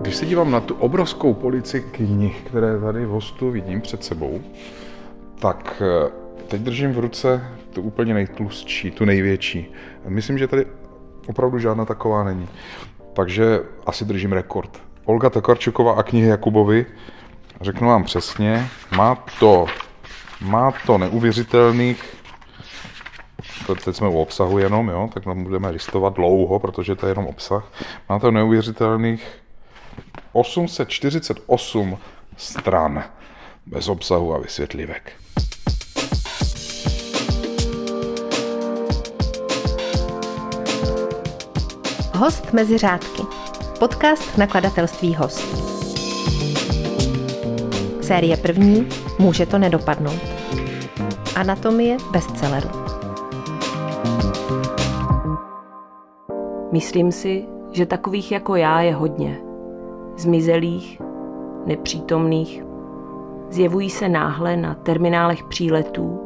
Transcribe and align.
Když 0.00 0.16
se 0.16 0.26
dívám 0.26 0.50
na 0.50 0.60
tu 0.60 0.74
obrovskou 0.74 1.34
polici 1.34 1.80
knih, 1.80 2.42
které 2.46 2.80
tady 2.80 3.06
v 3.06 3.08
hostu 3.08 3.50
vidím 3.50 3.80
před 3.80 4.04
sebou, 4.04 4.40
tak 5.38 5.82
eh, 5.82 6.10
teď 6.48 6.60
držím 6.60 6.92
v 6.92 6.98
ruce 6.98 7.44
tu 7.72 7.82
úplně 7.82 8.14
nejtlustší, 8.14 8.90
tu 8.90 9.04
největší. 9.04 9.72
Myslím, 10.08 10.38
že 10.38 10.48
tady 10.48 10.66
opravdu 11.26 11.58
žádná 11.58 11.84
taková 11.84 12.24
není. 12.24 12.48
Takže 13.12 13.60
asi 13.86 14.04
držím 14.04 14.32
rekord. 14.32 14.82
Olga 15.04 15.30
Tokarčuková 15.30 15.92
a 15.92 16.02
knihy 16.02 16.28
Jakubovi, 16.28 16.86
řeknu 17.60 17.88
vám 17.88 18.04
přesně, 18.04 18.68
má 18.96 19.24
to, 19.40 19.66
má 20.40 20.72
to 20.86 20.98
neuvěřitelných 20.98 22.18
teď 23.84 23.96
jsme 23.96 24.08
u 24.08 24.18
obsahu 24.18 24.58
jenom, 24.58 24.88
jo, 24.88 25.10
tak 25.14 25.24
tam 25.24 25.44
budeme 25.44 25.70
listovat 25.70 26.14
dlouho, 26.14 26.58
protože 26.58 26.94
to 26.94 27.06
je 27.06 27.10
jenom 27.10 27.26
obsah. 27.26 27.72
Má 28.08 28.18
to 28.18 28.30
neuvěřitelných 28.30 29.26
848 30.38 31.98
stran 32.36 33.04
bez 33.66 33.88
obsahu 33.88 34.34
a 34.34 34.38
vysvětlivek. 34.38 35.12
Host 42.14 42.52
mezi 42.52 42.78
řádky. 42.78 43.22
Podcast 43.78 44.38
nakladatelství 44.38 45.14
Host. 45.14 45.68
Série 48.02 48.36
první 48.36 48.88
Může 49.18 49.46
to 49.46 49.58
nedopadnout. 49.58 50.20
Anatomie 51.36 51.96
bestselleru. 52.10 52.68
Myslím 56.72 57.12
si, 57.12 57.46
že 57.72 57.86
takových 57.86 58.32
jako 58.32 58.56
já 58.56 58.80
je 58.80 58.94
hodně. 58.94 59.47
Zmizelých, 60.18 61.00
nepřítomných, 61.66 62.62
zjevují 63.50 63.90
se 63.90 64.08
náhle 64.08 64.56
na 64.56 64.74
terminálech 64.74 65.44
příletů 65.44 66.20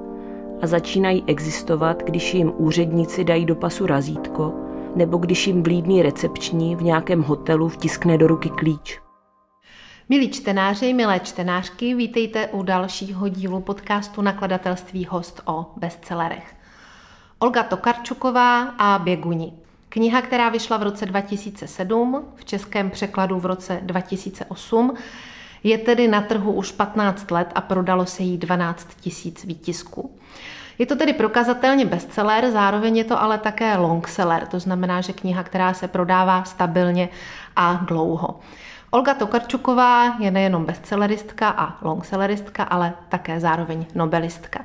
a 0.62 0.66
začínají 0.66 1.24
existovat, 1.26 2.02
když 2.02 2.34
jim 2.34 2.52
úředníci 2.56 3.24
dají 3.24 3.44
do 3.44 3.54
pasu 3.54 3.86
razítko 3.86 4.52
nebo 4.96 5.18
když 5.18 5.46
jim 5.46 5.62
vlídný 5.62 6.02
recepční 6.02 6.76
v 6.76 6.82
nějakém 6.82 7.22
hotelu 7.22 7.68
vtiskne 7.68 8.18
do 8.18 8.26
ruky 8.26 8.50
klíč. 8.50 9.00
Milí 10.08 10.30
čtenáři, 10.30 10.92
milé 10.92 11.20
čtenářky, 11.20 11.94
vítejte 11.94 12.48
u 12.48 12.62
dalšího 12.62 13.28
dílu 13.28 13.60
podcastu 13.60 14.22
nakladatelství 14.22 15.04
Host 15.04 15.40
o 15.44 15.66
bestsellerech. 15.76 16.54
Olga 17.38 17.62
Tokarčuková 17.62 18.62
a 18.62 18.98
Běguni. 18.98 19.52
Kniha, 19.92 20.22
která 20.22 20.48
vyšla 20.48 20.76
v 20.76 20.82
roce 20.82 21.06
2007, 21.06 22.24
v 22.34 22.44
českém 22.44 22.90
překladu 22.90 23.40
v 23.40 23.46
roce 23.46 23.80
2008, 23.82 24.94
je 25.64 25.78
tedy 25.78 26.08
na 26.08 26.20
trhu 26.20 26.52
už 26.52 26.72
15 26.72 27.30
let 27.30 27.52
a 27.54 27.60
prodalo 27.60 28.06
se 28.06 28.22
jí 28.22 28.38
12 28.38 28.88
tisíc 29.00 29.44
výtisků. 29.44 30.18
Je 30.78 30.86
to 30.86 30.96
tedy 30.96 31.12
prokazatelně 31.12 31.84
bestseller, 31.84 32.50
zároveň 32.50 32.96
je 32.96 33.04
to 33.04 33.22
ale 33.22 33.38
také 33.38 33.76
longseller, 33.76 34.46
to 34.46 34.60
znamená, 34.60 35.00
že 35.00 35.12
kniha, 35.12 35.42
která 35.42 35.74
se 35.74 35.88
prodává 35.88 36.44
stabilně 36.44 37.08
a 37.56 37.72
dlouho. 37.72 38.40
Olga 38.90 39.14
Tokarčuková 39.14 40.16
je 40.18 40.30
nejenom 40.30 40.64
bestselleristka 40.64 41.48
a 41.48 41.84
longselleristka, 41.84 42.64
ale 42.64 42.92
také 43.08 43.40
zároveň 43.40 43.86
nobelistka. 43.94 44.64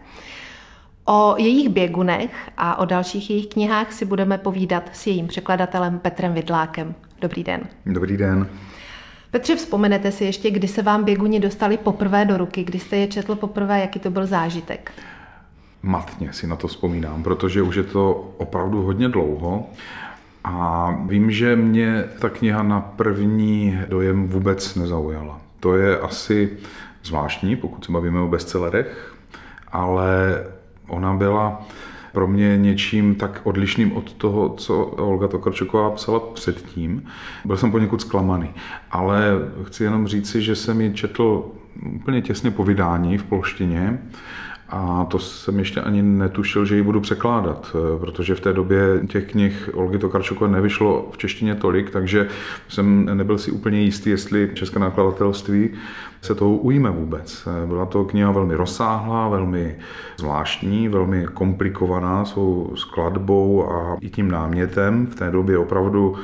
O 1.10 1.36
jejich 1.38 1.70
běgunech 1.70 2.32
a 2.58 2.80
o 2.80 2.86
dalších 2.86 3.30
jejich 3.30 3.48
knihách 3.48 3.94
si 3.94 4.06
budeme 4.06 4.38
povídat 4.38 4.84
s 4.94 5.08
jejím 5.08 5.28
překladatelem 5.28 6.00
Petrem 6.00 6.34
Vidlákem. 6.34 6.96
Dobrý 7.22 7.44
den. 7.44 7.62
Dobrý 7.86 8.18
den. 8.18 8.50
Petře, 9.32 9.56
vzpomenete 9.56 10.12
si 10.12 10.26
ještě, 10.26 10.52
kdy 10.52 10.68
se 10.68 10.82
vám 10.82 11.04
běguni 11.04 11.40
dostali 11.40 11.78
poprvé 11.78 12.26
do 12.26 12.38
ruky, 12.38 12.64
kdy 12.64 12.80
jste 12.80 12.98
je 12.98 13.08
četl 13.08 13.36
poprvé, 13.36 13.80
jaký 13.80 14.00
to 14.00 14.10
byl 14.10 14.26
zážitek? 14.26 14.92
Matně 15.84 16.34
si 16.34 16.48
na 16.48 16.56
to 16.56 16.68
vzpomínám, 16.68 17.24
protože 17.24 17.62
už 17.62 17.76
je 17.76 17.84
to 17.84 18.34
opravdu 18.38 18.82
hodně 18.82 19.10
dlouho. 19.10 19.70
A 20.44 20.92
vím, 21.06 21.32
že 21.32 21.56
mě 21.56 22.04
ta 22.20 22.30
kniha 22.30 22.64
na 22.64 22.82
první 22.82 23.80
dojem 23.88 24.28
vůbec 24.28 24.76
nezaujala. 24.76 25.42
To 25.60 25.76
je 25.76 26.00
asi 26.00 26.58
zvláštní, 27.04 27.56
pokud 27.56 27.86
se 27.86 27.92
bavíme 27.92 28.20
o 28.20 28.28
bestsellerech, 28.28 29.16
ale 29.72 30.44
ona 30.88 31.14
byla 31.14 31.62
pro 32.12 32.28
mě 32.28 32.58
něčím 32.58 33.16
tak 33.16 33.42
odlišným 33.44 33.98
od 33.98 34.14
toho, 34.14 34.50
co 34.50 34.86
Olga 34.86 35.28
Tokarčuková 35.28 35.92
psala 35.92 36.20
předtím. 36.20 37.04
Byl 37.46 37.58
jsem 37.58 37.72
poněkud 37.72 38.02
zklamaný, 38.02 38.50
ale 38.92 39.32
chci 39.64 39.84
jenom 39.84 40.08
říci, 40.08 40.42
že 40.42 40.56
jsem 40.56 40.82
ji 40.82 40.94
četl 40.94 41.46
úplně 41.96 42.22
těsně 42.22 42.52
po 42.52 42.64
vydání 42.64 43.18
v 43.18 43.24
polštině 43.24 44.00
a 44.70 45.08
to 45.10 45.20
jsem 45.20 45.60
ještě 45.60 45.82
ani 45.82 46.02
netušil, 46.02 46.66
že 46.66 46.76
ji 46.76 46.82
budu 46.82 47.02
překládat, 47.02 47.76
eh, 47.76 48.00
protože 48.00 48.36
v 48.36 48.40
té 48.40 48.54
době 48.54 48.80
těch 49.08 49.32
knih 49.32 49.70
Olgy 49.74 49.98
Tokarčukové 49.98 50.52
nevyšlo 50.52 51.10
v 51.12 51.18
češtině 51.18 51.56
tolik, 51.56 51.90
takže 51.90 52.28
jsem 52.70 53.18
nebyl 53.18 53.38
si 53.38 53.52
úplně 53.52 53.82
jistý, 53.82 54.10
jestli 54.10 54.52
české 54.54 54.80
nakladatelství 54.80 55.70
se 56.22 56.36
toho 56.36 56.52
ujme 56.52 56.90
vůbec. 56.90 57.48
Eh, 57.48 57.68
byla 57.68 57.86
to 57.86 58.06
kniha 58.06 58.32
velmi 58.32 58.56
rozsáhlá, 58.56 59.30
velmi 59.30 59.76
zvláštní, 60.18 60.90
velmi 60.90 61.26
komplikovaná 61.34 62.26
svou 62.26 62.72
skladbou 62.76 63.72
a 63.72 63.98
i 64.02 64.10
tím 64.10 64.32
námětem. 64.32 65.08
V 65.08 65.16
té 65.16 65.32
době 65.32 65.58
opravdu 65.58 66.16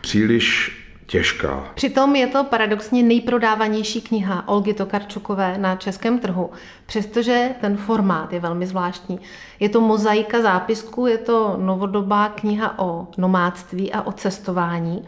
příliš 0.00 0.77
těžká. 1.08 1.64
Přitom 1.74 2.16
je 2.16 2.26
to 2.26 2.44
paradoxně 2.44 3.02
nejprodávanější 3.02 4.00
kniha 4.00 4.48
Olgy 4.48 4.74
Tokarčukové 4.74 5.58
na 5.58 5.76
českém 5.76 6.18
trhu, 6.18 6.50
přestože 6.86 7.50
ten 7.60 7.76
formát 7.76 8.32
je 8.32 8.40
velmi 8.40 8.66
zvláštní. 8.66 9.20
Je 9.60 9.68
to 9.68 9.80
mozaika 9.80 10.42
zápisků, 10.42 11.06
je 11.06 11.18
to 11.18 11.56
novodobá 11.60 12.28
kniha 12.28 12.78
o 12.78 13.08
nomádství 13.18 13.92
a 13.92 14.02
o 14.02 14.12
cestování 14.12 15.04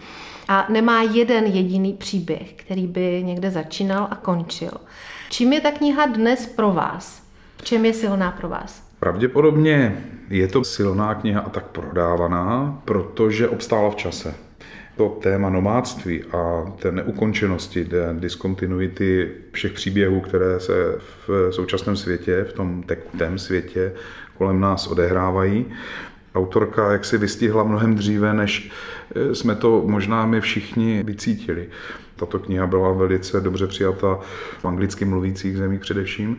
a 0.49 0.66
nemá 0.69 1.03
jeden 1.03 1.44
jediný 1.44 1.93
příběh, 1.93 2.53
který 2.53 2.87
by 2.87 3.22
někde 3.25 3.50
začínal 3.50 4.09
a 4.11 4.15
končil. 4.15 4.72
Čím 5.31 5.53
je 5.53 5.61
ta 5.61 5.71
kniha 5.71 6.06
dnes 6.06 6.47
pro 6.47 6.72
vás? 6.72 7.22
V 7.56 7.62
čem 7.62 7.84
je 7.84 7.93
silná 7.93 8.31
pro 8.31 8.49
vás? 8.49 8.82
Pravděpodobně 9.00 10.05
je 10.31 10.49
to 10.49 10.65
silná 10.65 11.15
kniha 11.15 11.41
a 11.41 11.49
tak 11.49 11.65
prodávaná, 11.67 12.78
protože 12.84 13.49
obstála 13.49 13.91
v 13.91 13.97
čase 13.97 14.50
to 15.00 15.09
téma 15.09 15.50
nomádství 15.50 16.25
a 16.25 16.72
té 16.78 16.93
neukončenosti, 16.93 17.88
diskontinuity 18.12 19.31
všech 19.53 19.72
příběhů, 19.72 20.21
které 20.21 20.61
se 20.61 20.72
v 21.27 21.53
současném 21.53 21.97
světě, 21.97 22.44
v 22.44 22.53
tom 22.53 22.83
tekutém 22.83 23.38
světě 23.38 23.93
kolem 24.38 24.61
nás 24.61 24.87
odehrávají, 24.87 25.66
autorka 26.34 26.93
jak 26.93 27.05
si 27.05 27.19
vystihla 27.19 27.65
mnohem 27.65 27.94
dříve, 27.94 28.34
než 28.34 28.71
eh, 29.15 29.34
jsme 29.34 29.55
to 29.55 29.83
možná 29.87 30.27
my 30.27 30.41
všichni 30.41 31.03
vycítili. 31.03 31.69
Tato 32.17 32.38
kniha 32.38 32.67
byla 32.67 32.93
velice 32.93 33.41
dobře 33.41 33.67
přijata 33.67 34.19
v 34.59 34.65
anglicky 34.65 35.05
mluvících 35.05 35.56
zemích 35.56 35.81
především 35.81 36.37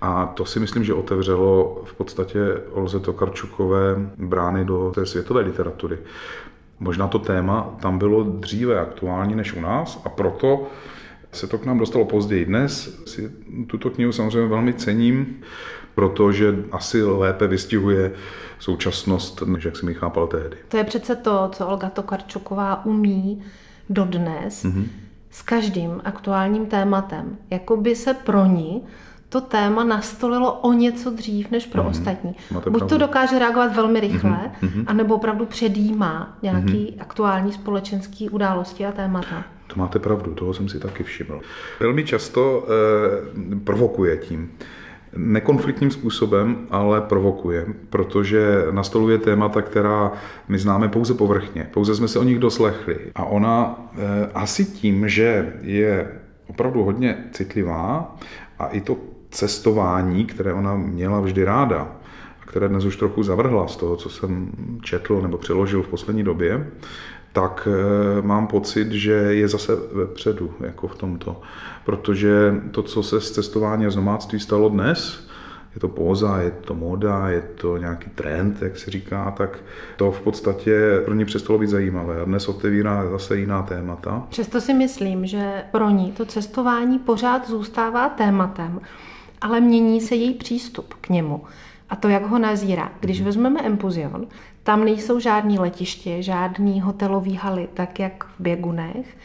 a 0.00 0.26
to 0.26 0.44
si 0.44 0.60
myslím, 0.60 0.84
že 0.84 0.94
otevřelo 0.94 1.82
v 1.84 1.94
podstatě 1.94 2.38
Olze 2.70 3.00
Tokarčukové 3.00 3.96
brány 4.18 4.64
do 4.64 4.92
té 4.94 5.06
světové 5.06 5.40
literatury. 5.40 5.98
Možná 6.80 7.08
to 7.08 7.18
téma 7.18 7.76
tam 7.80 7.98
bylo 7.98 8.22
dříve 8.22 8.80
aktuální 8.80 9.34
než 9.34 9.52
u 9.52 9.60
nás 9.60 10.02
a 10.04 10.08
proto 10.08 10.66
se 11.32 11.46
to 11.46 11.58
k 11.58 11.64
nám 11.64 11.78
dostalo 11.78 12.04
později. 12.04 12.44
Dnes 12.44 13.02
si 13.06 13.30
tuto 13.66 13.90
knihu 13.90 14.12
samozřejmě 14.12 14.48
velmi 14.48 14.74
cením, 14.74 15.40
protože 15.94 16.56
asi 16.72 17.02
lépe 17.02 17.46
vystihuje 17.46 18.12
současnost, 18.58 19.42
než 19.42 19.64
jak 19.64 19.76
si 19.76 19.86
mi 19.86 19.94
chápal 19.94 20.26
tehdy. 20.26 20.56
To 20.68 20.76
je 20.76 20.84
přece 20.84 21.16
to, 21.16 21.48
co 21.52 21.66
Olga 21.66 21.90
Tokarčuková 21.90 22.84
umí 22.86 23.42
dodnes 23.90 24.64
mm-hmm. 24.64 24.86
s 25.30 25.42
každým 25.42 26.00
aktuálním 26.04 26.66
tématem. 26.66 27.36
Jakoby 27.50 27.96
se 27.96 28.14
pro 28.14 28.46
ní 28.46 28.82
to 29.34 29.40
téma 29.40 29.84
nastolilo 29.84 30.52
o 30.52 30.72
něco 30.72 31.10
dřív 31.10 31.50
než 31.50 31.66
pro 31.66 31.82
mm-hmm. 31.82 31.88
ostatní. 31.88 32.34
Máte 32.50 32.70
Buď 32.70 32.78
pravdu. 32.78 32.94
to 32.94 32.98
dokáže 32.98 33.38
reagovat 33.38 33.76
velmi 33.76 34.00
rychle, 34.00 34.50
mm-hmm. 34.62 34.84
anebo 34.86 35.14
opravdu 35.14 35.46
předjímá 35.46 36.38
nějaký 36.42 36.72
mm-hmm. 36.72 37.02
aktuální 37.02 37.52
společenský 37.52 38.30
události 38.30 38.86
a 38.86 38.92
témata. 38.92 39.44
To 39.66 39.74
máte 39.76 39.98
pravdu, 39.98 40.34
toho 40.34 40.54
jsem 40.54 40.68
si 40.68 40.78
taky 40.78 41.02
všiml. 41.02 41.40
Velmi 41.80 42.04
často 42.04 42.66
eh, 42.66 43.56
provokuje 43.64 44.16
tím. 44.16 44.50
Nekonfliktním 45.16 45.90
způsobem, 45.90 46.66
ale 46.70 47.00
provokuje, 47.00 47.66
protože 47.90 48.66
nastoluje 48.70 49.18
témata, 49.18 49.62
která 49.62 50.12
my 50.48 50.58
známe 50.58 50.88
pouze 50.88 51.14
povrchně. 51.14 51.68
Pouze 51.72 51.94
jsme 51.94 52.08
se 52.08 52.18
o 52.18 52.22
nich 52.22 52.38
doslechli. 52.38 52.96
A 53.14 53.24
ona 53.24 53.88
eh, 53.92 54.30
asi 54.34 54.64
tím, 54.64 55.08
že 55.08 55.52
je 55.62 56.12
opravdu 56.46 56.84
hodně 56.84 57.24
citlivá 57.32 58.16
a 58.58 58.66
i 58.66 58.80
to 58.80 59.13
cestování, 59.34 60.24
které 60.24 60.52
ona 60.52 60.76
měla 60.76 61.20
vždy 61.20 61.44
ráda 61.44 61.96
a 62.42 62.46
které 62.46 62.68
dnes 62.68 62.84
už 62.84 62.96
trochu 62.96 63.22
zavrhla 63.22 63.68
z 63.68 63.76
toho, 63.76 63.96
co 63.96 64.10
jsem 64.10 64.50
četl 64.82 65.20
nebo 65.20 65.38
přeložil 65.38 65.82
v 65.82 65.88
poslední 65.88 66.22
době, 66.22 66.70
tak 67.32 67.68
eh, 67.70 68.22
mám 68.22 68.46
pocit, 68.46 68.92
že 68.92 69.12
je 69.12 69.48
zase 69.48 69.76
vepředu 69.92 70.54
jako 70.60 70.88
v 70.88 70.94
tomto. 70.94 71.40
Protože 71.84 72.54
to, 72.70 72.82
co 72.82 73.02
se 73.02 73.20
z 73.20 73.30
cestování 73.30 73.86
a 73.86 73.90
z 73.90 73.96
nomádství 73.96 74.40
stalo 74.40 74.68
dnes, 74.68 75.28
je 75.74 75.80
to 75.80 75.88
póza, 75.88 76.40
je 76.40 76.50
to 76.50 76.74
móda, 76.74 77.28
je 77.28 77.40
to 77.40 77.76
nějaký 77.76 78.10
trend, 78.10 78.62
jak 78.62 78.78
se 78.78 78.90
říká, 78.90 79.30
tak 79.30 79.58
to 79.96 80.12
v 80.12 80.20
podstatě 80.20 81.00
pro 81.04 81.14
ní 81.14 81.24
přestalo 81.24 81.58
být 81.58 81.70
zajímavé. 81.70 82.20
A 82.20 82.24
dnes 82.24 82.48
otevírá 82.48 83.10
zase 83.10 83.36
jiná 83.36 83.62
témata. 83.62 84.26
Přesto 84.28 84.60
si 84.60 84.74
myslím, 84.74 85.26
že 85.26 85.64
pro 85.70 85.90
ní 85.90 86.12
to 86.12 86.24
cestování 86.26 86.98
pořád 86.98 87.48
zůstává 87.48 88.08
tématem, 88.08 88.80
ale 89.44 89.60
mění 89.60 90.00
se 90.00 90.14
její 90.14 90.34
přístup 90.34 90.94
k 90.94 91.08
němu. 91.08 91.44
A 91.90 91.96
to, 91.96 92.08
jak 92.08 92.26
ho 92.26 92.38
nazírá. 92.38 92.92
Když 93.00 93.18
mhm. 93.18 93.26
vezmeme 93.26 93.60
Empuzion, 93.62 94.26
tam 94.62 94.84
nejsou 94.84 95.20
žádní 95.20 95.58
letiště, 95.58 96.22
žádný 96.22 96.80
hotelový 96.80 97.34
haly, 97.34 97.68
tak 97.74 98.00
jak 98.00 98.24
v 98.24 98.40
Běgunech. 98.40 99.16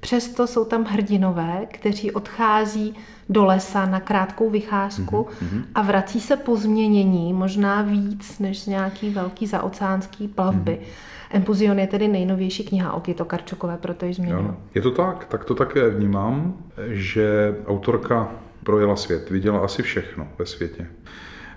Přesto 0.00 0.46
jsou 0.46 0.64
tam 0.64 0.84
hrdinové, 0.84 1.66
kteří 1.72 2.12
odchází 2.12 2.94
do 3.28 3.44
lesa 3.44 3.86
na 3.86 4.00
krátkou 4.00 4.50
vycházku 4.50 5.26
mm-hmm. 5.42 5.62
a 5.74 5.82
vrací 5.82 6.20
se 6.20 6.36
po 6.36 6.56
změnění, 6.56 7.32
možná 7.32 7.82
víc 7.82 8.38
než 8.38 8.60
z 8.62 8.66
nějaký 8.66 9.10
velký 9.10 9.46
zaoceánský 9.46 10.28
plavby. 10.28 10.78
Mm-hmm. 10.82 11.36
Empuzion 11.36 11.78
je 11.78 11.86
tedy 11.86 12.08
nejnovější 12.08 12.64
kniha 12.64 12.92
o 12.92 13.00
Kito 13.00 13.24
Karčukové, 13.24 13.76
proto 13.76 14.06
ji 14.06 14.14
změnil. 14.14 14.56
Je 14.74 14.82
to 14.82 14.90
tak, 14.90 15.24
tak 15.24 15.44
to 15.44 15.54
také 15.54 15.90
vnímám, 15.90 16.54
že 16.88 17.56
autorka 17.66 18.28
projela 18.68 18.96
svět, 18.96 19.30
viděla 19.30 19.58
asi 19.58 19.82
všechno 19.82 20.28
ve 20.38 20.46
světě. 20.46 20.86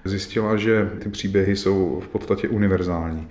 Zjistila, 0.06 0.58
že 0.58 0.90
ty 1.00 1.10
příběhy 1.10 1.56
jsou 1.56 2.00
v 2.00 2.08
podstatě 2.08 2.50
univerzální 2.50 3.28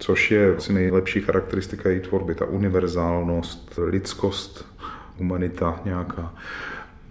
což 0.00 0.30
je 0.30 0.56
asi 0.56 0.72
nejlepší 0.72 1.20
charakteristika 1.20 1.90
její 1.90 2.00
tvorby, 2.00 2.34
ta 2.34 2.44
univerzálnost, 2.44 3.78
lidskost, 3.86 4.66
humanita 5.16 5.80
nějaká. 5.84 6.34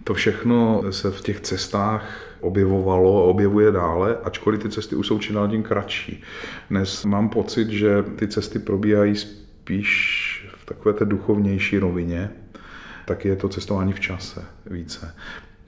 To 0.04 0.14
všechno 0.14 0.82
se 0.90 1.10
v 1.10 1.20
těch 1.20 1.40
cestách 1.40 2.36
objevovalo 2.40 3.22
a 3.22 3.26
objevuje 3.26 3.72
dále, 3.72 4.18
ačkoliv 4.24 4.62
ty 4.62 4.68
cesty 4.68 4.96
už 4.96 5.06
jsou 5.06 5.18
čím 5.18 5.36
tím 5.50 5.62
kratší. 5.62 6.22
Dnes 6.70 7.04
mám 7.04 7.28
pocit, 7.28 7.68
že 7.68 8.02
ty 8.16 8.28
cesty 8.28 8.58
probíhají 8.58 9.16
spíš 9.16 10.50
v 10.56 10.66
takové 10.66 10.92
té 10.94 11.04
duchovnější 11.04 11.78
rovině, 11.78 12.30
tak 13.06 13.24
je 13.24 13.36
to 13.36 13.48
cestování 13.48 13.92
v 13.92 14.00
čase 14.00 14.44
více 14.66 15.14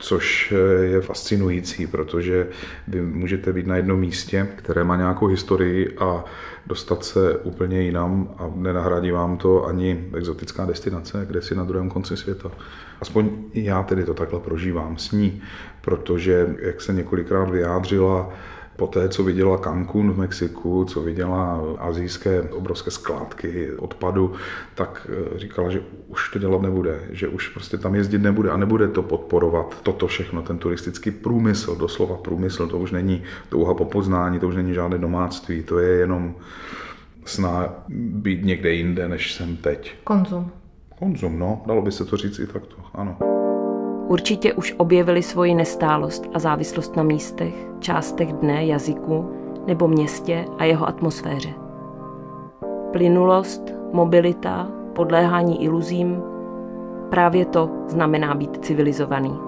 což 0.03 0.55
je 0.83 1.01
fascinující, 1.01 1.87
protože 1.87 2.49
vy 2.89 3.03
můžete 3.03 3.53
být 3.53 3.67
na 3.67 3.77
jednom 3.77 4.01
místě, 4.01 4.49
které 4.57 4.85
má 4.85 4.97
nějakou 4.97 5.27
historii 5.27 5.97
a 5.99 6.25
dostat 6.67 7.05
se 7.05 7.37
úplně 7.37 7.83
jinam 7.83 8.35
a 8.39 8.51
nenahradí 8.55 9.11
vám 9.11 9.37
to 9.37 9.67
ani 9.67 10.05
exotická 10.15 10.65
destinace, 10.65 11.25
kde 11.29 11.43
si 11.43 11.55
na 11.55 11.65
druhém 11.65 11.91
konci 11.91 12.17
světa. 12.17 12.51
Aspoň 13.01 13.31
já 13.55 13.83
tedy 13.83 14.05
to 14.05 14.15
takhle 14.15 14.41
prožívám 14.41 14.99
s 14.99 15.13
ní, 15.13 15.43
protože, 15.81 16.55
jak 16.63 16.81
se 16.81 16.93
několikrát 16.93 17.51
vyjádřila, 17.51 18.33
po 18.77 18.87
té, 18.87 19.09
co 19.09 19.25
viděla 19.25 19.59
Cancún 19.59 20.13
v 20.13 20.19
Mexiku, 20.19 20.85
co 20.85 21.01
viděla 21.01 21.63
azijské 21.79 22.43
obrovské 22.43 22.91
skládky 22.91 23.73
odpadu, 23.73 24.33
tak 24.75 25.11
eh, 25.11 25.39
říkala, 25.39 25.71
že 25.71 25.83
už 26.09 26.31
to 26.31 26.39
dělat 26.39 26.63
nebude, 26.63 27.01
že 27.11 27.29
už 27.29 27.49
prostě 27.49 27.79
tam 27.79 27.95
jezdit 27.95 28.23
nebude 28.23 28.51
a 28.51 28.57
nebude 28.57 28.89
to 28.89 29.03
podporovat 29.03 29.83
toto 29.83 30.07
všechno, 30.07 30.43
ten 30.43 30.59
turistický 30.59 31.11
průmysl, 31.11 31.77
doslova 31.77 32.17
průmysl, 32.17 32.67
to 32.67 32.79
už 32.79 32.91
není 32.91 33.23
touha 33.49 33.75
po 33.75 33.85
poznání, 33.85 34.39
to 34.39 34.49
už 34.49 34.57
není 34.57 34.75
žádné 34.75 34.99
domáctví, 34.99 35.63
to 35.63 35.79
je 35.79 35.89
jenom 35.89 36.35
sná 37.25 37.75
být 37.89 38.45
někde 38.45 38.73
jinde, 38.73 39.09
než 39.09 39.33
jsem 39.33 39.57
teď. 39.57 39.95
Konzum. 40.05 40.51
Konzum, 40.99 41.39
no, 41.39 41.63
dalo 41.67 41.83
by 41.83 41.93
se 41.93 42.05
to 42.05 42.17
říct 42.17 42.39
i 42.39 42.47
takto, 42.47 42.77
ano. 42.95 43.42
Určitě 44.09 44.53
už 44.53 44.75
objevili 44.77 45.23
svoji 45.23 45.55
nestálost 45.55 46.27
a 46.35 46.39
závislost 46.39 46.97
na 46.97 47.03
místech, 47.03 47.55
částech 47.79 48.33
dne, 48.33 48.67
jazyku 48.67 49.31
nebo 49.67 49.89
městě 49.89 50.45
a 50.59 50.65
jeho 50.65 50.89
atmosféře. 50.89 51.51
Plynulost, 52.93 53.63
mobilita, 53.93 54.69
podléhání 54.93 55.65
iluzím, 55.65 56.23
právě 57.11 57.45
to 57.45 57.71
znamená 57.89 58.35
být 58.35 58.65
civilizovaný. 58.65 59.39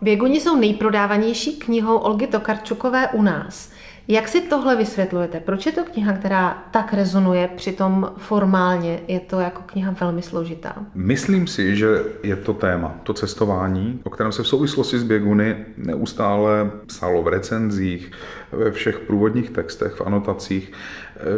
Běguni 0.00 0.40
jsou 0.40 0.56
nejprodávanější 0.56 1.56
knihou 1.58 1.96
Olgy 1.96 2.26
Tokarčukové 2.26 3.08
u 3.08 3.22
nás. 3.22 3.70
Jak 4.08 4.28
si 4.28 4.40
tohle 4.40 4.76
vysvětlujete? 4.76 5.40
Proč 5.40 5.66
je 5.66 5.72
to 5.72 5.84
kniha, 5.84 6.12
která 6.12 6.64
tak 6.70 6.94
rezonuje, 6.94 7.48
přitom 7.56 8.12
formálně 8.16 9.00
je 9.08 9.20
to 9.20 9.40
jako 9.40 9.62
kniha 9.66 9.94
velmi 10.00 10.22
složitá? 10.22 10.76
Myslím 10.94 11.46
si, 11.46 11.76
že 11.76 11.86
je 12.22 12.36
to 12.36 12.54
téma, 12.54 12.94
to 13.02 13.14
cestování, 13.14 14.00
o 14.04 14.10
kterém 14.10 14.32
se 14.32 14.42
v 14.42 14.48
souvislosti 14.48 14.98
s 14.98 15.02
běguny 15.02 15.56
neustále 15.76 16.70
psalo 16.86 17.22
v 17.22 17.28
recenzích, 17.28 18.10
ve 18.52 18.70
všech 18.70 18.98
průvodních 18.98 19.50
textech, 19.50 19.92
v 19.92 20.00
anotacích. 20.00 20.72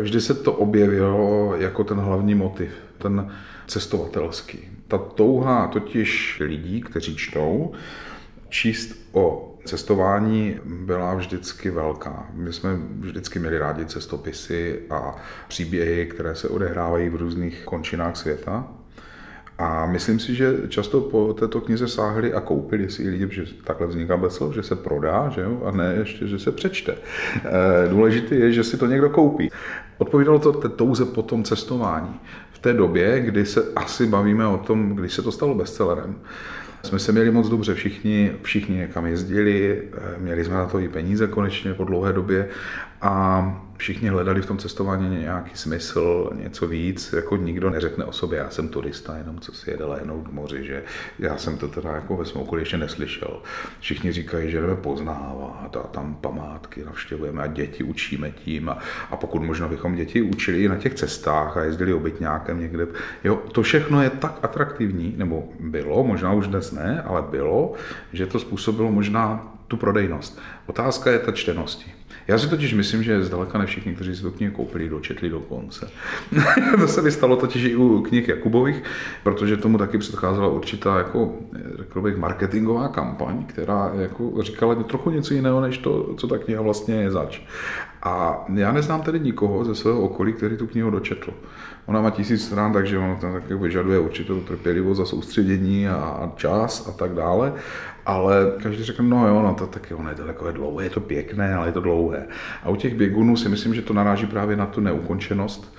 Vždy 0.02 0.20
se 0.20 0.34
to 0.34 0.52
objevilo 0.52 1.54
jako 1.56 1.84
ten 1.84 1.98
hlavní 1.98 2.34
motiv, 2.34 2.70
ten 2.98 3.32
cestovatelský. 3.66 4.58
Ta 4.88 4.98
touha 4.98 5.66
totiž 5.68 6.38
lidí, 6.44 6.80
kteří 6.80 7.16
čtou, 7.16 7.72
číst 8.48 9.08
o 9.12 9.55
cestování 9.66 10.60
byla 10.64 11.14
vždycky 11.14 11.70
velká. 11.70 12.26
My 12.32 12.52
jsme 12.52 12.76
vždycky 13.00 13.38
měli 13.38 13.58
rádi 13.58 13.86
cestopisy 13.86 14.80
a 14.90 15.16
příběhy, 15.48 16.06
které 16.06 16.34
se 16.34 16.48
odehrávají 16.48 17.08
v 17.08 17.16
různých 17.16 17.64
končinách 17.64 18.16
světa. 18.16 18.68
A 19.58 19.86
myslím 19.86 20.18
si, 20.18 20.34
že 20.34 20.54
často 20.68 21.00
po 21.00 21.32
této 21.32 21.60
knize 21.60 21.88
sáhli 21.88 22.32
a 22.32 22.40
koupili 22.40 22.90
si 22.90 23.08
lidi, 23.08 23.28
že 23.30 23.44
takhle 23.64 23.86
vzniká 23.86 24.16
bestseller, 24.16 24.54
že 24.54 24.62
se 24.62 24.76
prodá, 24.76 25.28
že 25.34 25.40
jo? 25.40 25.62
a 25.64 25.70
ne 25.70 25.94
ještě, 25.98 26.26
že 26.26 26.38
se 26.38 26.52
přečte. 26.52 26.94
E, 26.94 27.88
důležité 27.88 28.34
je, 28.34 28.52
že 28.52 28.64
si 28.64 28.76
to 28.76 28.86
někdo 28.86 29.10
koupí. 29.10 29.50
Odpovídalo 29.98 30.38
to 30.38 30.52
touze 30.68 31.04
po 31.04 31.22
tom 31.22 31.44
cestování. 31.44 32.20
V 32.52 32.58
té 32.58 32.72
době, 32.72 33.20
kdy 33.20 33.46
se 33.46 33.64
asi 33.76 34.06
bavíme 34.06 34.46
o 34.46 34.58
tom, 34.58 34.96
když 34.96 35.12
se 35.12 35.22
to 35.22 35.32
stalo 35.32 35.54
bestsellerem, 35.54 36.16
jsme 36.86 36.98
se 36.98 37.12
měli 37.12 37.30
moc 37.30 37.48
dobře 37.48 37.74
všichni, 37.74 38.32
všichni 38.42 38.76
někam 38.76 39.06
jezdili, 39.06 39.82
eh, 39.92 40.18
měli 40.18 40.44
jsme 40.44 40.54
na 40.54 40.66
to 40.66 40.78
i 40.78 40.88
peníze 40.88 41.26
konečně 41.26 41.74
po 41.74 41.84
dlouhé 41.84 42.12
době 42.12 42.48
a 43.02 43.65
všichni 43.76 44.08
hledali 44.08 44.42
v 44.42 44.46
tom 44.46 44.58
cestování 44.58 45.20
nějaký 45.20 45.50
smysl, 45.54 46.30
něco 46.34 46.66
víc, 46.66 47.12
jako 47.12 47.36
nikdo 47.36 47.70
neřekne 47.70 48.04
o 48.04 48.12
sobě, 48.12 48.38
já 48.38 48.50
jsem 48.50 48.68
turista, 48.68 49.16
jenom 49.16 49.38
co 49.40 49.52
si 49.52 49.70
jede 49.70 49.84
lehnout 49.84 50.28
k 50.28 50.32
moři, 50.32 50.66
že 50.66 50.82
já 51.18 51.36
jsem 51.36 51.58
to 51.58 51.68
teda 51.68 51.90
jako 51.92 52.16
ve 52.16 52.24
svém 52.24 52.42
okolí 52.42 52.62
ještě 52.62 52.76
neslyšel. 52.76 53.42
Všichni 53.80 54.12
říkají, 54.12 54.50
že 54.50 54.60
jdeme 54.60 54.76
poznávat 54.76 55.76
a 55.76 55.80
tam 55.80 56.14
památky 56.14 56.84
navštěvujeme 56.84 57.42
a 57.42 57.46
děti 57.46 57.84
učíme 57.84 58.30
tím 58.30 58.68
a, 58.68 58.78
a 59.10 59.16
pokud 59.16 59.42
možno 59.42 59.68
bychom 59.68 59.94
děti 59.94 60.22
učili 60.22 60.64
i 60.64 60.68
na 60.68 60.76
těch 60.76 60.94
cestách 60.94 61.56
a 61.56 61.64
jezdili 61.64 61.94
obytňákem 61.94 62.60
někde. 62.60 62.86
Jo, 63.24 63.42
to 63.52 63.62
všechno 63.62 64.02
je 64.02 64.10
tak 64.10 64.38
atraktivní, 64.42 65.14
nebo 65.16 65.48
bylo, 65.60 66.04
možná 66.04 66.32
už 66.32 66.46
dnes 66.46 66.72
ne, 66.72 67.02
ale 67.06 67.22
bylo, 67.22 67.74
že 68.12 68.26
to 68.26 68.38
způsobilo 68.38 68.92
možná 68.92 69.52
tu 69.68 69.76
prodejnost. 69.76 70.40
Otázka 70.66 71.10
je 71.10 71.18
ta 71.18 71.32
čtenosti. 71.32 71.94
Já 72.28 72.38
si 72.38 72.48
totiž 72.48 72.74
myslím, 72.74 73.02
že 73.02 73.24
zdaleka 73.24 73.58
ne 73.58 73.66
všichni, 73.66 73.94
kteří 73.94 74.16
si 74.16 74.22
tu 74.22 74.30
knihu 74.30 74.52
koupili, 74.52 74.88
dočetli 74.88 75.28
do 75.28 75.40
konce. 75.40 75.90
to 76.80 76.88
se 76.88 77.02
mi 77.02 77.10
stalo 77.10 77.36
totiž 77.36 77.64
i 77.64 77.76
u 77.76 78.02
knih 78.02 78.28
Jakubových, 78.28 78.82
protože 79.22 79.56
tomu 79.56 79.78
taky 79.78 79.98
předcházela 79.98 80.48
určitá, 80.48 80.98
jako, 80.98 81.34
řekl 81.76 82.02
bych, 82.02 82.16
marketingová 82.16 82.88
kampaň, 82.88 83.44
která 83.46 83.92
jako 83.94 84.42
říkala 84.42 84.74
trochu 84.74 85.10
něco 85.10 85.34
jiného, 85.34 85.60
než 85.60 85.78
to, 85.78 86.14
co 86.14 86.26
ta 86.26 86.38
kniha 86.38 86.62
vlastně 86.62 86.94
je 86.94 87.10
zač. 87.10 87.40
A 88.06 88.44
já 88.54 88.72
neznám 88.72 89.02
tedy 89.02 89.20
nikoho 89.20 89.64
ze 89.64 89.74
svého 89.74 90.00
okolí, 90.00 90.32
který 90.32 90.56
tu 90.56 90.66
knihu 90.66 90.90
dočetl. 90.90 91.34
Ona 91.86 92.00
má 92.00 92.10
tisíc 92.10 92.44
stran, 92.44 92.72
takže 92.72 92.98
ono 92.98 93.16
tam 93.16 93.32
taky 93.32 93.54
vyžaduje 93.54 93.98
určitou 93.98 94.40
trpělivost 94.40 95.00
a 95.00 95.04
soustředění 95.04 95.88
a 95.88 96.32
čas 96.36 96.88
a 96.88 96.92
tak 96.92 97.14
dále. 97.14 97.52
Ale 98.06 98.52
každý 98.62 98.84
řekne, 98.84 99.04
no 99.04 99.28
jo, 99.28 99.42
no 99.42 99.54
to 99.54 99.66
taky 99.66 99.94
ono 99.94 100.08
je 100.08 100.14
to 100.14 100.24
takové 100.24 100.52
dlouhé, 100.52 100.84
je 100.84 100.90
to 100.90 101.00
pěkné, 101.00 101.54
ale 101.54 101.68
je 101.68 101.72
to 101.72 101.80
dlouhé. 101.80 102.26
A 102.62 102.70
u 102.70 102.76
těch 102.76 102.94
běgunů 102.94 103.36
si 103.36 103.48
myslím, 103.48 103.74
že 103.74 103.82
to 103.82 103.94
naráží 103.94 104.26
právě 104.26 104.56
na 104.56 104.66
tu 104.66 104.80
neukončenost. 104.80 105.76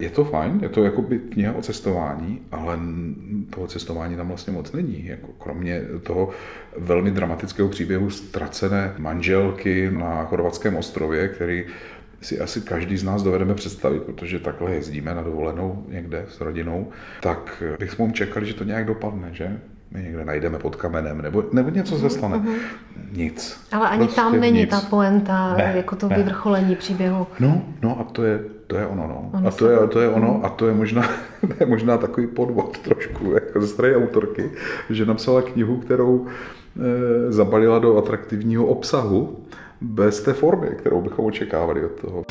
Je 0.00 0.10
to 0.10 0.24
fajn, 0.24 0.58
je 0.62 0.68
to 0.68 0.84
jako 0.84 1.02
by 1.02 1.18
kniha 1.18 1.52
o 1.52 1.62
cestování, 1.62 2.40
ale 2.52 2.78
toho 3.50 3.66
cestování 3.66 4.16
tam 4.16 4.28
vlastně 4.28 4.52
moc 4.52 4.72
není. 4.72 5.06
Jako 5.06 5.28
kromě 5.38 5.82
toho 6.02 6.30
velmi 6.76 7.10
dramatického 7.10 7.68
příběhu 7.68 8.10
ztracené 8.10 8.94
manželky 8.98 9.90
na 9.90 10.24
chorvatském 10.24 10.76
ostrově, 10.76 11.28
který 11.28 11.64
si 12.20 12.40
asi 12.40 12.60
každý 12.60 12.96
z 12.96 13.04
nás 13.04 13.22
dovedeme 13.22 13.54
představit, 13.54 14.02
protože 14.02 14.38
takhle 14.38 14.74
jezdíme 14.74 15.14
na 15.14 15.22
dovolenou 15.22 15.84
někde 15.88 16.24
s 16.28 16.40
rodinou, 16.40 16.88
tak 17.20 17.62
bychom 17.78 18.12
čekali, 18.12 18.46
že 18.46 18.54
to 18.54 18.64
nějak 18.64 18.86
dopadne, 18.86 19.28
že? 19.32 19.60
My 19.94 20.02
někde 20.02 20.24
najdeme 20.24 20.58
pod 20.58 20.76
kamenem, 20.76 21.22
nebo, 21.22 21.44
nebo 21.52 21.70
něco 21.70 21.98
se 21.98 22.10
stane. 22.10 22.36
Mm-hmm. 22.36 22.56
Nic. 23.12 23.60
Ale 23.72 23.88
ani 23.88 24.04
prostě 24.04 24.20
tam 24.20 24.40
není 24.40 24.60
nic. 24.60 24.70
ta 24.70 24.80
poenta, 24.80 25.54
ne, 25.56 25.72
jako 25.76 25.96
to 25.96 26.08
ne. 26.08 26.16
vyvrcholení 26.16 26.76
příběhu. 26.76 27.26
No, 27.40 27.62
no 27.82 28.00
a 28.00 28.04
to 28.04 28.24
je, 28.24 28.40
to 28.66 28.76
je 28.76 28.86
ono, 28.86 29.06
no. 29.06 29.30
ono 29.32 29.48
a 29.48 29.50
to 29.50 29.68
je, 29.68 29.78
to 29.88 30.00
je 30.00 30.08
ono 30.08 30.40
a 30.44 30.48
to 30.48 30.66
je 30.66 30.74
možná, 30.74 31.02
je 31.60 31.66
možná 31.66 31.98
takový 31.98 32.26
podvod 32.26 32.78
trošku, 32.78 33.32
jako 33.32 33.60
ze 33.60 33.66
strany 33.66 33.96
autorky, 33.96 34.50
že 34.90 35.06
napsala 35.06 35.42
knihu, 35.42 35.76
kterou 35.76 36.26
e, 36.26 37.32
zabalila 37.32 37.78
do 37.78 37.98
atraktivního 37.98 38.66
obsahu 38.66 39.38
bez 39.80 40.22
té 40.22 40.32
formy, 40.32 40.68
kterou 40.68 41.00
bychom 41.00 41.24
očekávali 41.24 41.84
od 41.84 41.92
toho. 42.00 42.24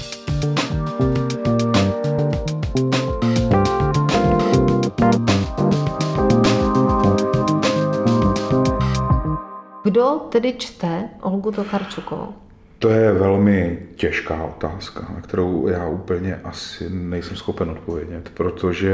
Tedy 10.30 10.54
čte 10.54 11.10
Olgu 11.22 11.52
Tokarčukovou? 11.52 12.34
To 12.80 12.90
je 12.90 13.14
velmi 13.14 13.80
těžká 13.96 14.44
otázka, 14.44 15.08
na 15.16 15.22
kterou 15.22 15.68
já 15.68 15.88
úplně 15.88 16.36
asi 16.44 16.90
nejsem 16.90 17.38
schopen 17.38 17.70
odpovědět, 17.70 18.32
protože 18.34 18.94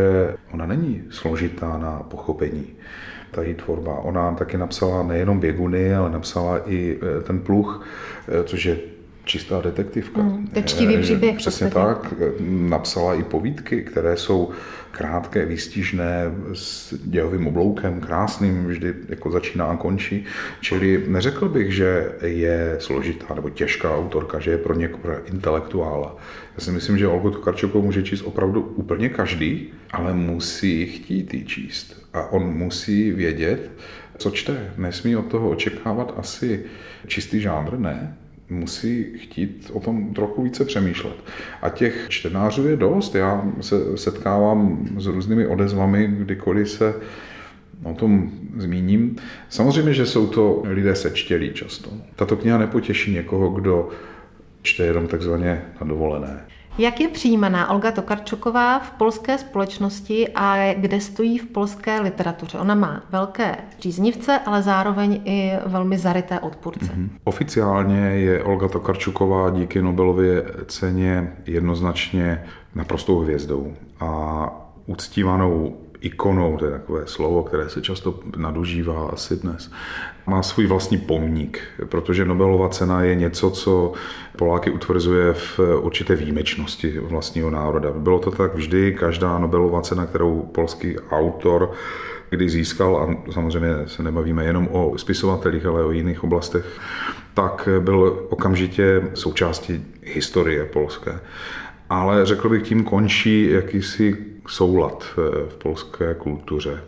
ona 0.53 0.65
není 0.65 1.03
složitá 1.09 1.77
na 1.77 1.99
pochopení. 1.99 2.67
Ta 3.31 3.43
její 3.43 3.53
tvorba. 3.53 3.99
Ona 3.99 4.31
taky 4.31 4.57
napsala 4.57 5.03
nejenom 5.03 5.39
běguny, 5.39 5.95
ale 5.95 6.09
napsala 6.09 6.69
i 6.69 6.99
eh, 7.01 7.21
ten 7.21 7.39
pluch, 7.39 7.87
eh, 8.27 8.43
což 8.43 8.65
je 8.65 8.77
čistá 9.25 9.61
detektivka. 9.61 10.21
Mm, 10.21 10.49
čtivý 10.65 10.97
příběh. 10.97 11.37
Přesně 11.37 11.69
tak. 11.69 12.13
Napsala 12.49 13.15
i 13.15 13.23
povídky, 13.23 13.81
které 13.81 14.17
jsou 14.17 14.51
krátké, 14.91 15.45
výstižné, 15.45 16.31
s 16.53 16.93
dějovým 17.03 17.47
obloukem, 17.47 18.01
krásným, 18.01 18.65
vždy 18.65 18.93
jako 19.09 19.31
začíná 19.31 19.65
a 19.65 19.77
končí. 19.77 20.25
Čili 20.61 21.03
neřekl 21.07 21.49
bych, 21.49 21.73
že 21.73 22.11
je 22.21 22.75
složitá 22.79 23.35
nebo 23.35 23.49
těžká 23.49 23.97
autorka, 23.97 24.39
že 24.39 24.51
je 24.51 24.57
pro 24.57 24.73
někoho 24.73 25.13
intelektuála. 25.25 26.17
Já 26.57 26.63
si 26.63 26.71
myslím, 26.71 26.97
že 26.97 27.07
Olgu 27.07 27.31
Tokarčukovou 27.31 27.85
může 27.85 28.03
číst 28.03 28.21
opravdu 28.21 28.61
úplně 28.61 29.09
každý, 29.09 29.73
ale 29.91 30.13
musí 30.13 30.85
chtít 30.85 31.33
ji 31.33 31.45
číst. 31.45 32.07
A 32.13 32.31
on 32.31 32.43
musí 32.43 33.11
vědět, 33.11 33.71
co 34.17 34.31
čte. 34.31 34.73
Nesmí 34.77 35.15
od 35.15 35.25
toho 35.25 35.49
očekávat 35.49 36.13
asi 36.17 36.63
čistý 37.07 37.41
žánr, 37.41 37.79
ne 37.79 38.17
musí 38.49 39.05
chtít 39.17 39.71
o 39.73 39.79
tom 39.79 40.13
trochu 40.13 40.43
více 40.43 40.65
přemýšlet. 40.65 41.15
A 41.61 41.69
těch 41.69 42.05
čtenářů 42.09 42.67
je 42.67 42.75
dost. 42.75 43.15
Já 43.15 43.45
se 43.61 43.97
setkávám 43.97 44.87
s 44.97 45.05
různými 45.05 45.47
odezvami, 45.47 46.07
kdykoliv 46.07 46.69
se 46.69 46.93
o 47.83 47.93
tom 47.93 48.31
zmíním. 48.57 49.15
Samozřejmě, 49.49 49.93
že 49.93 50.05
jsou 50.05 50.27
to 50.27 50.63
lidé 50.65 50.95
sečtělí 50.95 51.53
často. 51.53 51.89
Tato 52.15 52.37
kniha 52.37 52.57
nepotěší 52.57 53.13
někoho, 53.13 53.49
kdo 53.49 53.89
čte 54.61 54.85
jenom 54.85 55.07
takzvaně 55.07 55.61
na 55.81 55.87
dovolené. 55.87 56.45
Jak 56.77 56.99
je 56.99 57.07
přijímaná 57.07 57.69
Olga 57.69 57.91
Tokarčuková 57.91 58.79
v 58.79 58.91
polské 58.91 59.37
společnosti 59.37 60.27
a 60.35 60.73
kde 60.73 61.01
stojí 61.01 61.37
v 61.37 61.45
polské 61.45 61.99
literatuře? 62.01 62.57
Ona 62.59 62.75
má 62.75 63.03
velké 63.11 63.57
příznivce, 63.77 64.39
ale 64.45 64.61
zároveň 64.61 65.21
i 65.25 65.51
velmi 65.65 65.97
zaryté 65.97 66.39
odpůrce. 66.39 66.85
Mm-hmm. 66.85 67.09
Oficiálně 67.23 67.99
je 67.99 68.43
Olga 68.43 68.67
Tokarčuková 68.67 69.49
díky 69.49 69.81
Nobelově 69.81 70.45
ceně 70.67 71.33
jednoznačně 71.45 72.43
naprostou 72.75 73.19
hvězdou 73.19 73.73
a 73.99 74.49
uctívanou 74.85 75.77
ikonou, 76.01 76.57
to 76.57 76.65
je 76.65 76.71
takové 76.71 77.01
slovo, 77.05 77.43
které 77.43 77.69
se 77.69 77.81
často 77.81 78.19
nadužívá 78.37 79.09
asi 79.09 79.35
dnes, 79.35 79.71
má 80.25 80.43
svůj 80.43 80.67
vlastní 80.67 80.97
pomník, 80.97 81.61
protože 81.89 82.25
Nobelova 82.25 82.69
cena 82.69 83.01
je 83.01 83.15
něco, 83.15 83.51
co 83.51 83.93
Poláky 84.37 84.71
utvrzuje 84.71 85.33
v 85.33 85.59
určité 85.79 86.15
výjimečnosti 86.15 86.99
vlastního 86.99 87.49
národa. 87.49 87.91
Bylo 87.91 88.19
to 88.19 88.31
tak 88.31 88.55
vždy, 88.55 88.93
každá 88.99 89.39
Nobelova 89.39 89.81
cena, 89.81 90.05
kterou 90.05 90.41
polský 90.41 90.99
autor 91.11 91.71
kdy 92.29 92.49
získal, 92.49 92.97
a 92.97 93.31
samozřejmě 93.31 93.67
se 93.85 94.03
nebavíme 94.03 94.45
jenom 94.45 94.67
o 94.71 94.97
spisovatelích, 94.97 95.65
ale 95.65 95.85
o 95.85 95.91
jiných 95.91 96.23
oblastech, 96.23 96.65
tak 97.33 97.69
byl 97.79 98.25
okamžitě 98.29 99.01
součástí 99.13 99.85
historie 100.03 100.65
polské. 100.65 101.19
Ale 101.89 102.25
řekl 102.25 102.49
bych, 102.49 102.63
tím 102.63 102.83
končí 102.83 103.51
jakýsi 103.51 104.17
soulad 104.47 105.05
v 105.49 105.55
polské 105.57 106.13
kultuře, 106.13 106.81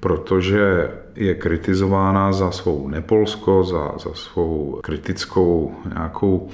protože 0.00 0.90
je 1.14 1.34
kritizována 1.34 2.32
za 2.32 2.50
svou 2.50 2.88
nepolsko, 2.88 3.64
za, 3.64 3.92
za 3.98 4.14
svou 4.14 4.80
kritickou 4.82 5.74
nějakou 5.94 6.48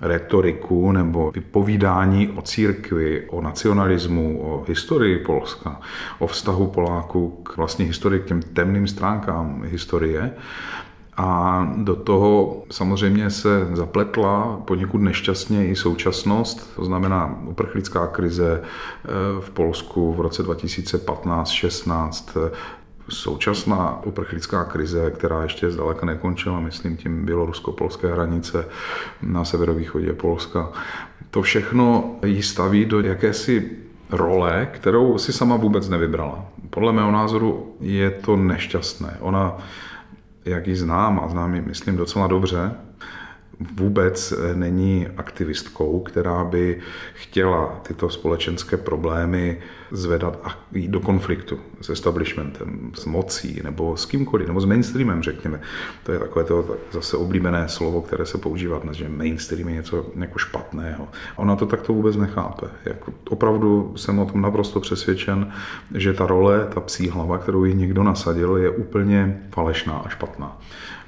retoriku 0.00 0.92
nebo 0.92 1.30
vypovídání 1.30 2.28
o 2.28 2.42
církvi, 2.42 3.26
o 3.30 3.40
nacionalismu, 3.40 4.42
o 4.42 4.64
historii 4.68 5.18
Polska, 5.18 5.80
o 6.18 6.26
vztahu 6.26 6.66
Poláků 6.66 7.40
k 7.42 7.56
vlastně 7.56 7.84
historii, 7.84 8.20
k 8.20 8.24
těm 8.24 8.42
temným 8.42 8.86
stránkám 8.86 9.62
historie. 9.64 10.32
A 11.16 11.62
do 11.76 11.96
toho 11.96 12.62
samozřejmě 12.70 13.30
se 13.30 13.68
zapletla 13.72 14.60
poněkud 14.64 14.98
nešťastně 14.98 15.68
i 15.68 15.76
současnost, 15.76 16.76
to 16.76 16.84
znamená 16.84 17.38
uprchlická 17.44 18.06
krize 18.06 18.62
eh, 18.62 19.08
v 19.40 19.50
Polsku 19.50 20.14
v 20.14 20.20
roce 20.20 20.42
2015-16, 20.42 22.50
současná 23.08 24.00
uprchlická 24.04 24.64
krize, 24.64 25.10
která 25.10 25.42
ještě 25.42 25.70
zdaleka 25.70 26.06
nekončila, 26.06 26.60
myslím 26.60 26.96
tím 26.96 27.24
bělorusko-polské 27.24 28.12
hranice 28.12 28.68
na 29.22 29.44
severovýchodě 29.44 30.12
Polska, 30.12 30.72
to 31.30 31.42
všechno 31.42 32.16
ji 32.24 32.42
staví 32.42 32.84
do 32.84 33.00
jakési 33.00 33.70
role, 34.10 34.68
kterou 34.72 35.18
si 35.18 35.32
sama 35.32 35.56
vůbec 35.56 35.88
nevybrala. 35.88 36.46
Podle 36.70 36.92
mého 36.92 37.10
názoru 37.10 37.76
je 37.80 38.10
to 38.10 38.36
nešťastné. 38.36 39.16
Ona 39.20 39.58
jak 40.46 40.66
ji 40.66 40.76
znám 40.76 41.20
a 41.24 41.28
znám 41.28 41.54
ji, 41.54 41.60
myslím, 41.60 41.96
docela 41.96 42.26
dobře, 42.26 42.70
vůbec 43.74 44.34
není 44.54 45.08
aktivistkou, 45.16 46.00
která 46.00 46.44
by 46.44 46.80
chtěla 47.14 47.80
tyto 47.82 48.10
společenské 48.10 48.76
problémy 48.76 49.58
zvedat 49.90 50.38
a 50.44 50.58
jít 50.72 50.90
do 50.90 51.00
konfliktu 51.00 51.58
s 51.80 51.90
establishmentem, 51.90 52.90
s 52.94 53.04
mocí 53.04 53.60
nebo 53.64 53.96
s 53.96 54.06
kýmkoliv, 54.06 54.48
nebo 54.48 54.60
s 54.60 54.64
mainstreamem, 54.64 55.22
řekněme. 55.22 55.60
To 56.02 56.12
je 56.12 56.18
takové 56.18 56.44
to 56.44 56.76
zase 56.92 57.16
oblíbené 57.16 57.68
slovo, 57.68 58.02
které 58.02 58.26
se 58.26 58.38
používá 58.38 58.78
dnes, 58.78 58.96
že 58.96 59.08
mainstream 59.08 59.68
je 59.68 59.74
něco 59.74 60.06
jako 60.16 60.38
špatného. 60.38 61.08
Ona 61.36 61.56
to 61.56 61.66
takto 61.66 61.92
vůbec 61.92 62.16
nechápe. 62.16 62.66
Jako, 62.84 63.12
opravdu 63.28 63.92
jsem 63.96 64.18
o 64.18 64.26
tom 64.26 64.40
naprosto 64.40 64.80
přesvědčen, 64.80 65.52
že 65.94 66.12
ta 66.12 66.26
role, 66.26 66.68
ta 66.74 66.80
psí 66.80 67.08
hlava, 67.08 67.38
kterou 67.38 67.64
jí 67.64 67.74
někdo 67.74 68.02
nasadil, 68.02 68.56
je 68.56 68.70
úplně 68.70 69.42
falešná 69.50 69.92
a 69.92 70.08
špatná. 70.08 70.58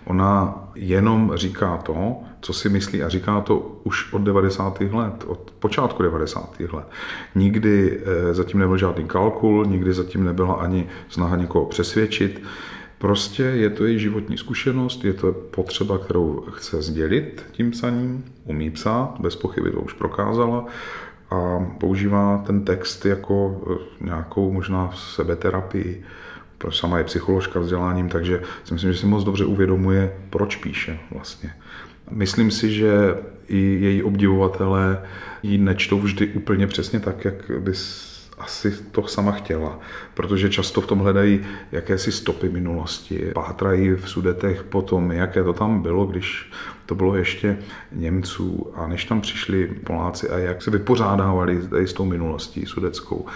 Ona 0.08 0.54
jenom 0.74 1.32
říká 1.34 1.76
to, 1.76 2.16
co 2.40 2.52
si 2.52 2.68
myslí 2.68 3.02
a 3.02 3.08
říká 3.08 3.40
to 3.40 3.80
už 3.84 4.12
od 4.12 4.22
90. 4.22 4.80
let, 4.80 5.24
od 5.26 5.50
počátku 5.58 6.02
90. 6.02 6.60
let. 6.60 6.86
Nikdy 7.34 8.00
eh, 8.00 8.34
zatím 8.34 8.60
nebyl 8.60 8.76
žádný 8.78 9.04
kalkul, 9.04 9.66
nikdy 9.66 9.92
zatím 9.92 10.24
nebyla 10.24 10.54
ani 10.54 10.88
snaha 11.08 11.36
někoho 11.36 11.66
přesvědčit. 11.66 12.42
Prostě 12.98 13.42
je 13.42 13.70
to 13.70 13.84
její 13.84 13.98
životní 13.98 14.38
zkušenost, 14.38 15.04
je 15.04 15.12
to 15.12 15.32
potřeba, 15.32 15.98
kterou 15.98 16.44
chce 16.50 16.82
sdělit 16.82 17.46
tím 17.52 17.70
psaním, 17.70 18.24
umí 18.44 18.70
psát, 18.70 19.14
bez 19.20 19.36
pochyby 19.36 19.70
to 19.70 19.80
už 19.80 19.92
prokázala 19.92 20.66
a 21.30 21.66
používá 21.80 22.42
ten 22.46 22.64
text 22.64 23.06
jako 23.06 23.60
eh, 23.70 24.04
nějakou 24.04 24.52
možná 24.52 24.90
sebeterapii 24.94 26.04
sama 26.70 26.98
je 26.98 27.04
psycholožka 27.04 27.60
vzděláním, 27.60 28.08
takže 28.08 28.42
si 28.64 28.74
myslím, 28.74 28.92
že 28.92 28.98
si 28.98 29.06
moc 29.06 29.24
dobře 29.24 29.44
uvědomuje, 29.44 30.12
proč 30.30 30.56
píše 30.56 30.98
vlastně. 31.10 31.52
Myslím 32.10 32.50
si, 32.50 32.74
že 32.74 33.14
i 33.48 33.56
její 33.58 34.02
obdivovatelé 34.02 35.02
ji 35.42 35.58
nečtou 35.58 36.00
vždy 36.00 36.26
úplně 36.28 36.66
přesně 36.66 37.00
tak, 37.00 37.24
jak 37.24 37.50
bys 37.58 38.17
asi 38.40 38.70
to 38.92 39.06
sama 39.06 39.32
chtěla, 39.32 39.78
protože 40.14 40.50
často 40.50 40.80
v 40.80 40.86
tom 40.86 40.98
hledají 40.98 41.40
jakési 41.72 42.12
stopy 42.12 42.48
minulosti, 42.48 43.30
pátrají 43.34 43.90
v 43.90 44.08
sudetech 44.08 44.62
po 44.62 44.82
tom, 44.82 45.12
jaké 45.12 45.44
to 45.44 45.52
tam 45.52 45.82
bylo, 45.82 46.06
když 46.06 46.52
to 46.86 46.94
bylo 46.94 47.16
ještě 47.16 47.58
Němců 47.92 48.72
a 48.74 48.86
než 48.86 49.04
tam 49.04 49.20
přišli 49.20 49.66
Poláci 49.66 50.28
a 50.28 50.38
jak 50.38 50.62
se 50.62 50.70
vypořádávali 50.70 51.60
s 51.72 51.92
tou 51.92 52.04
minulostí 52.04 52.66
sudeckou. 52.66 53.26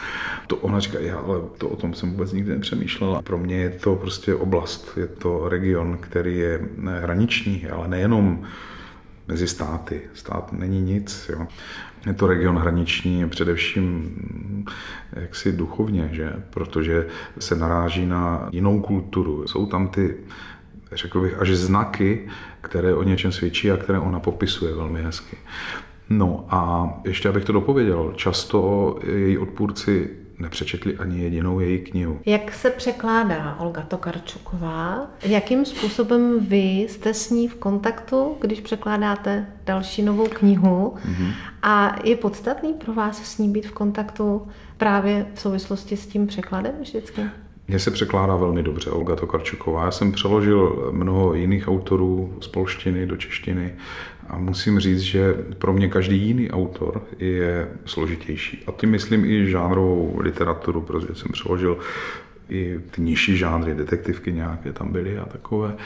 To 0.46 0.56
ona 0.56 0.80
říká, 0.80 0.98
já 1.00 1.18
ale 1.18 1.40
to 1.58 1.68
o 1.68 1.76
tom 1.76 1.94
jsem 1.94 2.10
vůbec 2.10 2.32
nikdy 2.32 2.50
nepřemýšlela. 2.50 3.22
Pro 3.22 3.38
mě 3.38 3.56
je 3.56 3.70
to 3.70 3.96
prostě 3.96 4.34
oblast, 4.34 4.92
je 4.96 5.06
to 5.06 5.48
region, 5.48 5.98
který 6.00 6.38
je 6.38 6.60
hraniční, 7.00 7.66
ale 7.68 7.88
nejenom 7.88 8.44
mezi 9.28 9.48
státy. 9.48 10.00
Stát 10.14 10.52
není 10.52 10.80
nic. 10.80 11.30
Jo. 11.32 11.46
Je 12.06 12.14
to 12.14 12.26
region 12.26 12.58
hraniční 12.58 13.28
především 13.28 14.16
jaksi 15.12 15.52
duchovně, 15.52 16.08
že? 16.12 16.32
protože 16.50 17.06
se 17.38 17.56
naráží 17.56 18.06
na 18.06 18.48
jinou 18.52 18.80
kulturu. 18.80 19.46
Jsou 19.46 19.66
tam 19.66 19.88
ty 19.88 20.16
řekl 20.92 21.20
bych, 21.20 21.38
až 21.38 21.50
znaky, 21.50 22.28
které 22.60 22.94
o 22.94 23.02
něčem 23.02 23.32
svědčí 23.32 23.70
a 23.70 23.76
které 23.76 23.98
ona 23.98 24.20
popisuje 24.20 24.74
velmi 24.74 25.02
hezky. 25.02 25.36
No 26.10 26.46
a 26.48 26.90
ještě 27.04 27.28
abych 27.28 27.44
to 27.44 27.52
dopověděl, 27.52 28.12
často 28.16 28.98
její 29.04 29.38
odpůrci 29.38 30.10
nepřečetli 30.42 30.96
ani 30.96 31.22
jedinou 31.22 31.60
její 31.60 31.78
knihu. 31.78 32.20
Jak 32.26 32.54
se 32.54 32.70
překládá 32.70 33.56
Olga 33.58 33.82
Tokarčuková? 33.82 35.10
Jakým 35.22 35.64
způsobem 35.64 36.46
vy 36.46 36.58
jste 36.58 37.14
s 37.14 37.30
ní 37.30 37.48
v 37.48 37.54
kontaktu, 37.54 38.36
když 38.40 38.60
překládáte 38.60 39.46
další 39.66 40.02
novou 40.02 40.26
knihu? 40.28 40.94
Mm-hmm. 40.96 41.32
A 41.62 41.96
je 42.04 42.16
podstatný 42.16 42.74
pro 42.74 42.92
vás 42.92 43.22
s 43.22 43.38
ní 43.38 43.48
být 43.48 43.66
v 43.66 43.72
kontaktu 43.72 44.48
právě 44.76 45.26
v 45.34 45.40
souvislosti 45.40 45.96
s 45.96 46.06
tím 46.06 46.26
překladem 46.26 46.72
vždycky? 46.80 47.22
Mně 47.68 47.78
se 47.78 47.90
překládá 47.90 48.36
velmi 48.36 48.62
dobře 48.62 48.90
Olga 48.90 49.16
Tokarčuková. 49.16 49.84
Já 49.84 49.90
jsem 49.90 50.12
přeložil 50.12 50.90
mnoho 50.92 51.34
jiných 51.34 51.68
autorů 51.68 52.36
z 52.40 52.48
polštiny 52.48 53.06
do 53.06 53.16
češtiny 53.16 53.74
a 54.28 54.38
musím 54.38 54.80
říct, 54.80 55.00
že 55.00 55.34
pro 55.58 55.72
mě 55.72 55.88
každý 55.88 56.18
jiný 56.18 56.50
autor 56.50 57.02
je 57.18 57.68
složitější. 57.84 58.64
A 58.66 58.72
tím 58.72 58.90
myslím 58.90 59.24
i 59.24 59.50
žánrovou 59.50 60.20
literaturu, 60.20 60.80
protože 60.80 61.14
jsem 61.14 61.32
přeložil 61.32 61.78
i 62.48 62.80
ty 62.90 63.02
nižší 63.02 63.36
žánry, 63.36 63.74
detektivky 63.74 64.32
nějaké 64.32 64.72
tam 64.72 64.92
byly 64.92 65.18
a 65.18 65.24
takové, 65.24 65.76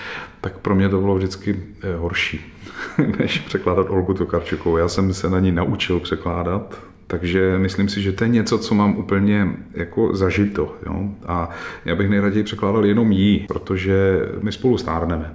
tak 0.40 0.59
pro 0.59 0.75
mě 0.75 0.88
to 0.88 1.00
bylo 1.00 1.14
vždycky 1.16 1.62
eh, 1.83 1.97
horší, 1.97 2.40
než 3.18 3.38
překládat 3.38 3.90
Olgu 3.90 4.14
Tokarčukovou. 4.14 4.76
Já 4.76 4.88
jsem 4.88 5.14
se 5.14 5.30
na 5.30 5.40
ní 5.40 5.52
naučil 5.52 6.00
překládat, 6.00 6.83
takže 7.06 7.58
myslím 7.58 7.88
si, 7.88 8.02
že 8.02 8.12
to 8.12 8.25
je 8.25 8.28
něco, 8.28 8.58
co 8.58 8.75
mám 8.75 8.96
úplně 8.96 9.48
jako 9.75 10.16
zažito. 10.16 10.76
Jo? 10.86 11.08
A 11.26 11.50
já 11.84 11.96
bych 11.96 12.08
nejraději 12.08 12.44
překládal 12.44 12.86
jenom 12.86 13.12
jí, 13.12 13.46
protože 13.48 14.20
my 14.42 14.52
spolu 14.52 14.78
stárneme. 14.78 15.34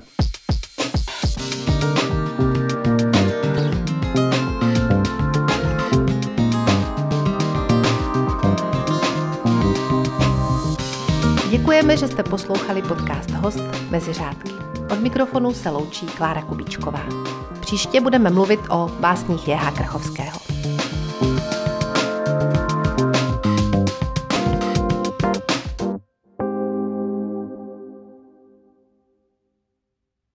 Děkujeme, 11.52 11.98
že 11.98 12.08
jste 12.08 12.24
poslouchali 12.24 12.82
podcast 12.82 13.32
Host 13.32 13.92
mezi 13.92 14.14
řádky. 14.14 14.52
Od 14.94 15.02
mikrofonu 15.02 15.54
se 15.54 15.70
loučí 15.70 16.06
Klára 16.06 16.42
Kubíčková. 16.42 17.06
Příště 17.60 18.02
budeme 18.02 18.30
mluvit 18.30 18.60
o 18.70 18.92
básních 19.00 19.48
Jeha 19.48 19.72
Krchovského. 19.72 20.51